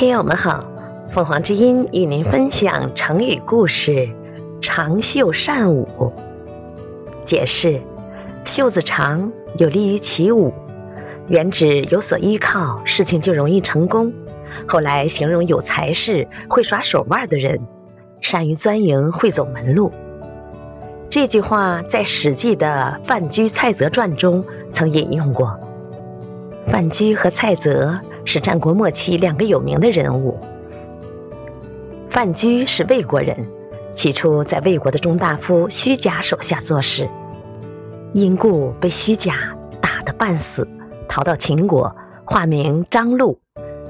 [0.00, 0.64] 听友们好，
[1.12, 4.08] 凤凰之音与您分享成语故事
[4.62, 6.10] “长袖善舞”。
[7.22, 7.78] 解释：
[8.46, 10.54] 袖子长有利于起舞，
[11.28, 14.10] 原指有所依靠，事情就容易成功。
[14.66, 17.60] 后来形容有才识、会耍手腕的人，
[18.22, 19.92] 善于钻营，会走门路。
[21.10, 24.42] 这句话在《史记》的《范雎、蔡泽传》中
[24.72, 25.60] 曾引用过。
[26.64, 30.38] 范雎和蔡泽是战国末期两个有名的人物。
[32.08, 33.36] 范雎是魏国人，
[33.94, 37.08] 起初在魏国的中大夫虚贾手下做事，
[38.12, 39.34] 因故被虚假
[39.80, 40.66] 打得半死，
[41.08, 41.94] 逃到秦国，
[42.24, 43.38] 化名张禄，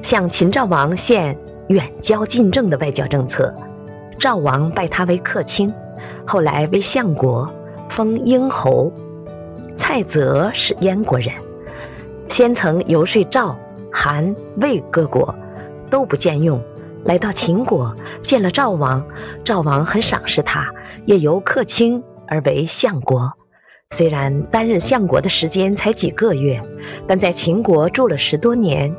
[0.02, 1.37] 向秦昭王献
[1.69, 3.55] 远交近政的外交政策。
[4.19, 5.73] 赵王拜他为客卿，
[6.27, 7.51] 后来为相国，
[7.88, 8.93] 封英侯。
[9.77, 11.33] 蔡泽是燕国人。
[12.29, 13.59] 先曾游说赵、
[13.93, 15.35] 韩、魏各国，
[15.91, 16.60] 都不见用，
[17.05, 19.05] 来到秦国见了赵王，
[19.45, 20.66] 赵王很赏识他，
[21.07, 23.32] 也由客卿而为相国。
[23.91, 26.63] 虽然担任相国的时间才几个月，
[27.09, 28.95] 但在秦国住了十多年，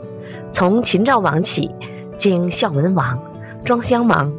[0.51, 1.69] 从秦昭王起，
[2.17, 3.17] 经孝文王、
[3.63, 4.31] 庄襄王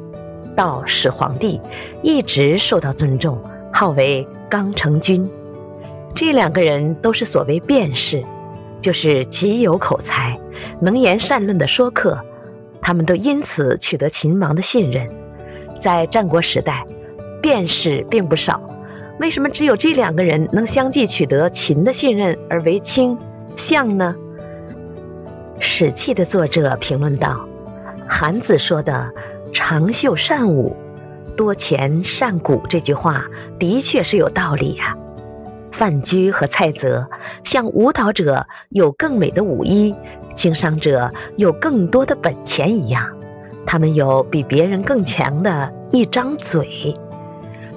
[0.55, 1.59] 到始皇帝，
[2.03, 5.27] 一直受到尊重，号为刚成君。
[6.15, 8.23] 这两个人都是所谓辩士。
[8.83, 10.39] 就是极有口才、
[10.81, 12.19] 能言善论的说客，
[12.83, 15.09] 他们都因此取得秦王的信任。
[15.81, 16.85] 在战国时代，
[17.41, 18.61] 辩士并不少，
[19.21, 23.17] 为什么只有这两个人能相继取得秦的信任而为卿、
[23.57, 24.15] 相呢？
[25.61, 27.49] 《史记》的作者评论道
[28.09, 29.09] ：“韩子说的
[29.55, 30.77] ‘长袖善舞，
[31.37, 33.25] 多钱善鼓’这句话，
[33.61, 34.97] 的确是有道理呀。”
[35.83, 37.05] 范雎和蔡泽
[37.43, 39.93] 像舞蹈者有更美的舞衣，
[40.33, 43.05] 经商者有更多的本钱一样，
[43.67, 46.95] 他们有比别人更强的一张嘴，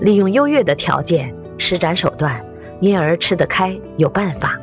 [0.01, 2.45] 利用优越的条件施展手段，
[2.79, 4.55] 因而吃得开，有办法，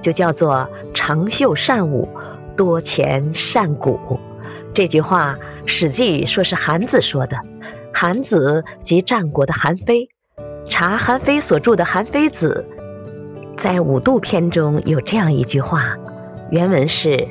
[0.00, 2.08] 就叫做长袖善舞，
[2.56, 4.20] 多钱善鼓。
[4.72, 5.34] 这句话
[5.66, 7.36] 《史记》说是韩子说的，
[7.92, 10.08] 韩子即战国的韩非。
[10.70, 12.64] 查韩非所著的《韩非子》。
[13.56, 15.96] 在五度篇中有这样一句话，
[16.50, 17.26] 原文是：“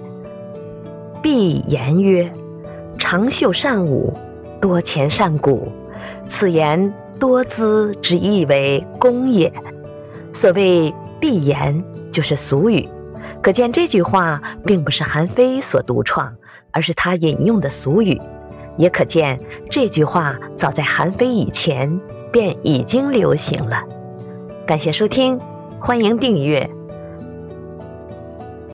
[1.21, 2.31] 必言曰，
[2.97, 4.13] 长袖善舞，
[4.59, 5.71] 多钱善鼓。
[6.27, 9.51] 此言多资之意为公也。
[10.31, 12.87] 所谓必言，就是俗语。
[13.41, 16.33] 可见这句话并不是韩非所独创，
[16.71, 18.19] 而是他引用的俗语。
[18.77, 19.39] 也可见
[19.69, 21.99] 这句话早在韩非以前
[22.31, 23.83] 便已经流行了。
[24.65, 25.39] 感谢收听。
[25.85, 26.82] 欢迎订阅。